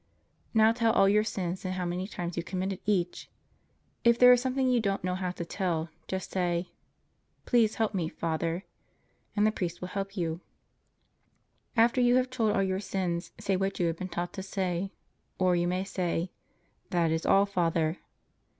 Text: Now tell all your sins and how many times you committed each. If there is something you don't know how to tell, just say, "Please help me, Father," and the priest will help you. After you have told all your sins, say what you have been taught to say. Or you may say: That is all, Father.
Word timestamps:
Now 0.55 0.71
tell 0.71 0.91
all 0.93 1.07
your 1.07 1.23
sins 1.23 1.63
and 1.63 1.75
how 1.75 1.85
many 1.85 2.07
times 2.07 2.35
you 2.35 2.41
committed 2.41 2.79
each. 2.87 3.29
If 4.03 4.17
there 4.17 4.33
is 4.33 4.41
something 4.41 4.67
you 4.67 4.79
don't 4.79 5.03
know 5.03 5.13
how 5.13 5.29
to 5.29 5.45
tell, 5.45 5.89
just 6.07 6.31
say, 6.31 6.71
"Please 7.45 7.75
help 7.75 7.93
me, 7.93 8.09
Father," 8.09 8.63
and 9.35 9.45
the 9.45 9.51
priest 9.51 9.79
will 9.79 9.89
help 9.89 10.17
you. 10.17 10.41
After 11.77 12.01
you 12.01 12.15
have 12.15 12.31
told 12.31 12.55
all 12.55 12.63
your 12.63 12.79
sins, 12.79 13.31
say 13.39 13.55
what 13.55 13.79
you 13.79 13.85
have 13.85 13.97
been 13.97 14.09
taught 14.09 14.33
to 14.33 14.41
say. 14.41 14.91
Or 15.37 15.55
you 15.55 15.67
may 15.67 15.83
say: 15.83 16.31
That 16.89 17.11
is 17.11 17.23
all, 17.23 17.45
Father. 17.45 17.99